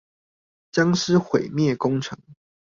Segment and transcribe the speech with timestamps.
[0.71, 2.17] 殭屍毀滅工程